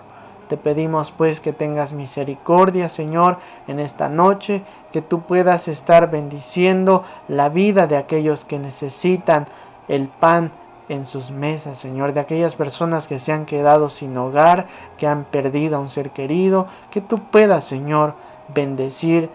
Te 0.49 0.57
pedimos 0.57 1.11
pues 1.11 1.39
que 1.39 1.53
tengas 1.53 1.93
misericordia, 1.93 2.89
Señor, 2.89 3.37
en 3.67 3.79
esta 3.79 4.09
noche, 4.09 4.63
que 4.91 5.01
tú 5.01 5.21
puedas 5.21 5.69
estar 5.69 6.11
bendiciendo 6.11 7.05
la 7.29 7.47
vida 7.47 7.87
de 7.87 7.95
aquellos 7.95 8.43
que 8.43 8.59
necesitan 8.59 9.47
el 9.87 10.09
pan 10.09 10.51
en 10.91 11.05
sus 11.05 11.31
mesas, 11.31 11.77
Señor, 11.77 12.11
de 12.11 12.19
aquellas 12.19 12.53
personas 12.53 13.07
que 13.07 13.17
se 13.17 13.31
han 13.31 13.45
quedado 13.45 13.87
sin 13.87 14.17
hogar, 14.17 14.67
que 14.97 15.07
han 15.07 15.23
perdido 15.23 15.77
a 15.77 15.79
un 15.79 15.89
ser 15.89 16.09
querido, 16.09 16.67
que 16.91 16.99
tú 16.99 17.19
puedas, 17.31 17.63
Señor, 17.63 18.13
bendecir 18.53 19.29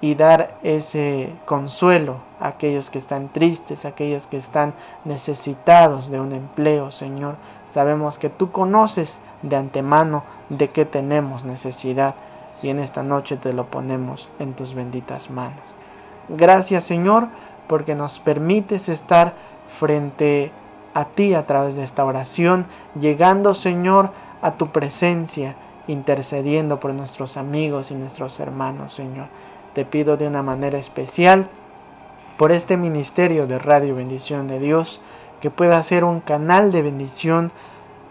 y 0.00 0.14
dar 0.14 0.56
ese 0.62 1.32
consuelo 1.46 2.18
a 2.38 2.46
aquellos 2.48 2.90
que 2.90 2.98
están 2.98 3.28
tristes, 3.28 3.84
a 3.84 3.88
aquellos 3.88 4.28
que 4.28 4.36
están 4.36 4.72
necesitados 5.04 6.12
de 6.12 6.20
un 6.20 6.32
empleo, 6.32 6.92
Señor. 6.92 7.34
Sabemos 7.72 8.16
que 8.16 8.30
tú 8.30 8.52
conoces 8.52 9.18
de 9.42 9.56
antemano 9.56 10.22
de 10.48 10.70
qué 10.70 10.84
tenemos 10.84 11.44
necesidad 11.44 12.14
y 12.62 12.68
en 12.68 12.78
esta 12.78 13.02
noche 13.02 13.36
te 13.36 13.52
lo 13.52 13.66
ponemos 13.66 14.28
en 14.38 14.54
tus 14.54 14.74
benditas 14.74 15.28
manos. 15.28 15.58
Gracias, 16.28 16.84
Señor, 16.84 17.26
porque 17.66 17.96
nos 17.96 18.20
permites 18.20 18.88
estar 18.88 19.34
frente 19.70 20.52
a 20.94 21.06
ti 21.06 21.34
a 21.34 21.46
través 21.46 21.76
de 21.76 21.82
esta 21.82 22.04
oración, 22.04 22.66
llegando 22.98 23.54
Señor 23.54 24.10
a 24.42 24.52
tu 24.52 24.68
presencia, 24.68 25.54
intercediendo 25.86 26.80
por 26.80 26.92
nuestros 26.94 27.36
amigos 27.36 27.90
y 27.90 27.94
nuestros 27.94 28.40
hermanos, 28.40 28.94
Señor. 28.94 29.26
Te 29.74 29.84
pido 29.84 30.16
de 30.16 30.26
una 30.26 30.42
manera 30.42 30.78
especial 30.78 31.48
por 32.36 32.52
este 32.52 32.76
ministerio 32.76 33.46
de 33.46 33.58
Radio 33.58 33.94
Bendición 33.94 34.48
de 34.48 34.58
Dios, 34.58 35.00
que 35.40 35.50
pueda 35.50 35.82
ser 35.82 36.04
un 36.04 36.20
canal 36.20 36.72
de 36.72 36.82
bendición 36.82 37.52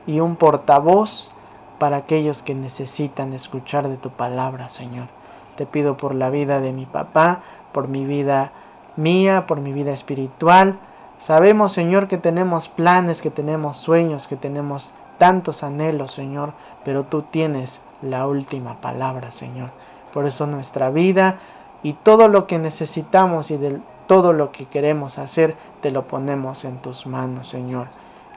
y 0.08 0.20
un 0.20 0.36
portavoz 0.36 1.32
para 1.78 1.98
aquellos 1.98 2.44
que 2.44 2.56
necesitan 2.56 3.34
escuchar 3.34 3.88
de 3.88 3.98
tu 3.98 4.10
palabra, 4.10 4.70
Señor. 4.70 5.08
Te 5.56 5.65
pido 5.65 5.98
por 5.98 6.15
la 6.15 6.30
vida 6.30 6.60
de 6.60 6.74
mi 6.74 6.86
papá, 6.86 7.42
por 7.72 7.88
mi 7.88 8.06
vida 8.06 8.52
mía, 8.96 9.46
por 9.48 9.62
mi 9.62 9.74
vida 9.74 9.92
espiritual, 9.92 10.80
Sabemos, 11.19 11.73
Señor, 11.73 12.08
que 12.08 12.17
tenemos 12.17 12.69
planes, 12.69 13.21
que 13.21 13.29
tenemos 13.29 13.77
sueños, 13.77 14.25
que 14.25 14.38
tenemos 14.38 14.93
tantos 15.17 15.63
anhelos, 15.63 16.13
Señor, 16.13 16.53
pero 16.86 17.03
tú 17.03 17.23
tienes 17.23 17.82
la 18.01 18.25
última 18.25 18.79
palabra, 18.79 19.32
Señor. 19.32 19.69
Por 20.13 20.25
eso 20.25 20.47
nuestra 20.47 20.89
vida 20.89 21.38
y 21.84 21.93
todo 21.93 22.29
lo 22.29 22.47
que 22.47 22.58
necesitamos 22.58 23.51
y 23.51 23.58
de 23.58 23.79
todo 24.08 24.32
lo 24.32 24.51
que 24.51 24.65
queremos 24.65 25.19
hacer, 25.19 25.55
te 25.82 25.91
lo 25.91 26.08
ponemos 26.08 26.63
en 26.63 26.77
tus 26.77 27.05
manos, 27.05 27.49
Señor. 27.49 27.88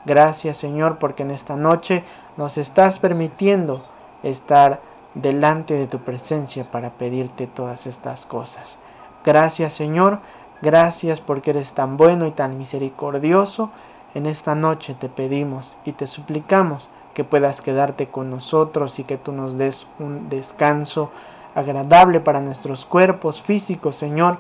Gracias, 0.05 0.57
Señor, 0.57 0.99
porque 0.99 1.23
en 1.23 1.31
esta 1.31 1.55
noche 1.55 2.03
nos 2.37 2.59
estás 2.59 2.99
permitiendo 2.99 3.85
estar 4.25 4.81
delante 5.15 5.75
de 5.75 5.87
tu 5.87 6.01
presencia 6.01 6.65
para 6.65 6.91
pedirte 6.91 7.47
todas 7.47 7.87
estas 7.87 8.27
cosas. 8.27 8.77
Gracias, 9.25 9.73
Señor 9.73 10.19
Gracias 10.63 11.21
porque 11.21 11.51
eres 11.51 11.73
tan 11.73 11.97
bueno 11.97 12.25
y 12.27 12.31
tan 12.31 12.57
misericordioso. 12.57 13.71
En 14.15 14.27
esta 14.27 14.55
noche 14.55 14.95
te 14.95 15.09
pedimos 15.09 15.77
y 15.85 15.93
te 15.93 16.07
suplicamos 16.07 16.89
que 17.15 17.25
puedas 17.25 17.61
quedarte 17.61 18.07
con 18.07 18.31
nosotros 18.31 18.99
y 19.01 19.05
que 19.05 19.19
tú 19.19 19.33
nos 19.33 19.59
des 19.59 19.89
un 19.99 20.29
descanso 20.29 21.11
agradable 21.57 22.21
para 22.21 22.41
nuestros 22.41 22.87
cuerpos 22.87 23.43
físicos, 23.43 23.97
Señor. 23.97 24.39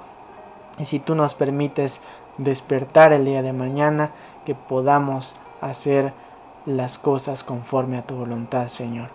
Y 0.79 0.85
si 0.85 1.01
tú 1.01 1.17
nos 1.17 1.35
permites 1.35 2.01
despertar 2.39 3.13
el 3.13 3.25
día 3.25 3.43
de 3.43 3.53
mañana, 3.53 4.11
que 4.47 4.55
podamos 4.55 5.35
hacer 5.61 6.13
las 6.67 6.99
cosas 6.99 7.43
conforme 7.43 7.99
a 7.99 8.03
tu 8.03 8.15
voluntad, 8.15 8.69
Señor. 8.69 9.09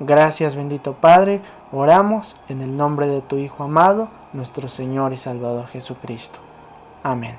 Gracias, 0.00 0.54
bendito 0.54 0.94
Padre. 0.94 1.40
Oramos 1.72 2.36
en 2.48 2.60
el 2.60 2.76
nombre 2.76 3.06
de 3.06 3.20
tu 3.20 3.36
Hijo 3.36 3.64
amado, 3.64 4.08
nuestro 4.32 4.68
Señor 4.68 5.12
y 5.12 5.16
Salvador 5.16 5.66
Jesucristo. 5.66 6.38
Amén. 7.02 7.36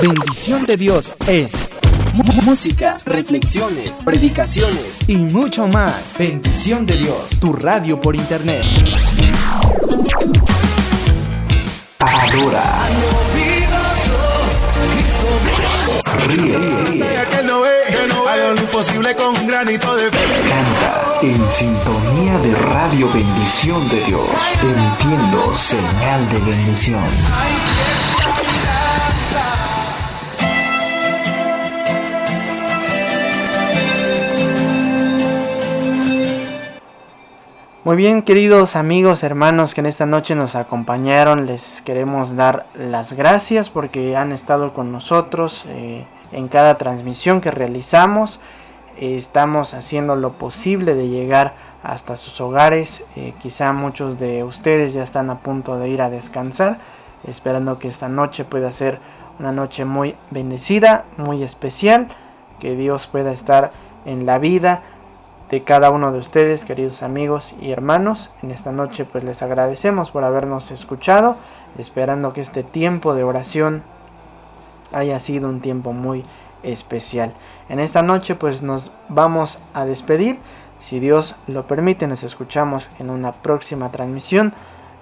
Bendición 0.00 0.64
de 0.64 0.76
Dios 0.76 1.16
es 1.26 1.70
música, 2.14 2.96
reflexiones, 3.04 3.92
predicaciones 4.04 4.98
y 5.06 5.16
mucho 5.16 5.66
más. 5.66 6.16
Bendición 6.18 6.86
de 6.86 6.96
Dios, 6.96 7.30
tu 7.40 7.52
radio 7.52 8.00
por 8.00 8.16
internet. 8.16 8.64
Adora. 11.98 12.88
Ríe, 16.26 16.58
ríe. 16.84 17.08
posible 18.78 19.14
con 19.16 19.34
granito 19.46 19.96
de. 19.96 20.08
Canta 20.08 21.18
en 21.22 21.50
sintonía 21.50 22.38
de 22.38 22.54
Radio 22.54 23.12
Bendición 23.12 23.88
de 23.88 24.04
Dios, 24.04 24.28
emitiendo 24.62 25.54
señal 25.54 26.28
de 26.28 26.38
bendición. 26.38 27.02
Muy 37.88 37.96
bien, 37.96 38.20
queridos 38.20 38.76
amigos, 38.76 39.22
hermanos 39.22 39.72
que 39.72 39.80
en 39.80 39.86
esta 39.86 40.04
noche 40.04 40.34
nos 40.34 40.56
acompañaron, 40.56 41.46
les 41.46 41.80
queremos 41.80 42.36
dar 42.36 42.66
las 42.74 43.14
gracias 43.14 43.70
porque 43.70 44.14
han 44.14 44.30
estado 44.30 44.74
con 44.74 44.92
nosotros 44.92 45.64
eh, 45.68 46.04
en 46.32 46.48
cada 46.48 46.76
transmisión 46.76 47.40
que 47.40 47.50
realizamos. 47.50 48.40
Estamos 49.00 49.72
haciendo 49.72 50.16
lo 50.16 50.32
posible 50.32 50.94
de 50.94 51.08
llegar 51.08 51.54
hasta 51.82 52.16
sus 52.16 52.42
hogares. 52.42 53.04
Eh, 53.16 53.32
quizá 53.40 53.72
muchos 53.72 54.18
de 54.18 54.44
ustedes 54.44 54.92
ya 54.92 55.02
están 55.02 55.30
a 55.30 55.38
punto 55.38 55.78
de 55.78 55.88
ir 55.88 56.02
a 56.02 56.10
descansar, 56.10 56.80
esperando 57.26 57.78
que 57.78 57.88
esta 57.88 58.10
noche 58.10 58.44
pueda 58.44 58.70
ser 58.70 58.98
una 59.38 59.50
noche 59.50 59.86
muy 59.86 60.14
bendecida, 60.30 61.06
muy 61.16 61.42
especial, 61.42 62.08
que 62.60 62.76
Dios 62.76 63.06
pueda 63.06 63.32
estar 63.32 63.70
en 64.04 64.26
la 64.26 64.36
vida 64.36 64.82
de 65.50 65.62
cada 65.62 65.90
uno 65.90 66.12
de 66.12 66.18
ustedes, 66.18 66.64
queridos 66.64 67.02
amigos 67.02 67.54
y 67.60 67.70
hermanos. 67.70 68.30
En 68.42 68.50
esta 68.50 68.70
noche 68.72 69.04
pues 69.04 69.24
les 69.24 69.42
agradecemos 69.42 70.10
por 70.10 70.24
habernos 70.24 70.70
escuchado, 70.70 71.36
esperando 71.78 72.32
que 72.32 72.40
este 72.40 72.62
tiempo 72.62 73.14
de 73.14 73.24
oración 73.24 73.82
haya 74.92 75.18
sido 75.20 75.48
un 75.48 75.60
tiempo 75.60 75.92
muy 75.92 76.22
especial. 76.62 77.32
En 77.68 77.80
esta 77.80 78.02
noche 78.02 78.34
pues 78.34 78.62
nos 78.62 78.90
vamos 79.08 79.58
a 79.74 79.84
despedir. 79.84 80.38
Si 80.80 81.00
Dios 81.00 81.34
lo 81.46 81.66
permite, 81.66 82.06
nos 82.06 82.22
escuchamos 82.22 82.90
en 82.98 83.10
una 83.10 83.32
próxima 83.32 83.90
transmisión 83.90 84.52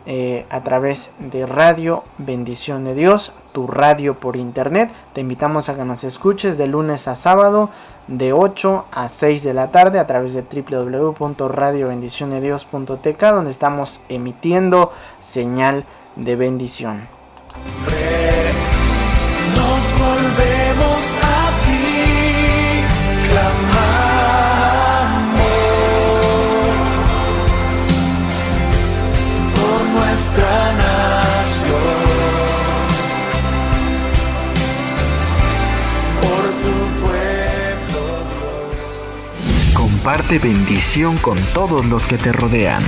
eh, 0.06 0.46
a 0.50 0.62
través 0.62 1.10
de 1.18 1.46
Radio 1.46 2.04
Bendición 2.18 2.84
de 2.84 2.94
Dios, 2.94 3.32
tu 3.52 3.66
radio 3.66 4.14
por 4.14 4.36
internet. 4.36 4.92
Te 5.12 5.20
invitamos 5.20 5.68
a 5.68 5.74
que 5.74 5.84
nos 5.84 6.04
escuches 6.04 6.56
de 6.56 6.68
lunes 6.68 7.08
a 7.08 7.16
sábado 7.16 7.70
de 8.06 8.32
8 8.32 8.84
a 8.92 9.08
6 9.08 9.42
de 9.42 9.52
la 9.52 9.72
tarde 9.72 9.98
a 9.98 10.06
través 10.06 10.32
de 10.32 10.42
www.radiobendicionedios.tk 10.42 13.20
donde 13.20 13.50
estamos 13.50 14.00
emitiendo 14.08 14.92
señal 15.20 15.84
de 16.14 16.36
bendición. 16.36 17.08
Comparte 40.26 40.48
bendición 40.48 41.18
con 41.18 41.38
todos 41.54 41.86
los 41.86 42.04
que 42.04 42.18
te 42.18 42.32
rodean. 42.32 42.82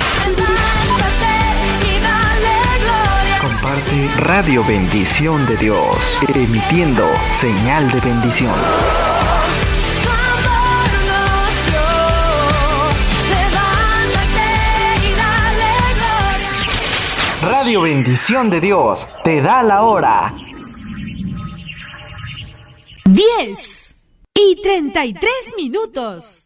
Comparte 3.41 4.09
Radio 4.17 4.65
Bendición 4.65 5.47
de 5.47 5.57
Dios, 5.57 6.19
emitiendo 6.35 7.05
señal 7.33 7.93
de 7.93 8.01
bendición. 8.01 8.53
Radio 17.43 17.83
Bendición 17.83 18.51
de 18.51 18.61
Dios 18.61 19.07
te 19.23 19.41
da 19.41 19.63
la 19.63 19.85
hora. 19.85 20.35
10 23.05 24.11
y 24.35 24.61
33 24.61 25.31
minutos. 25.57 26.38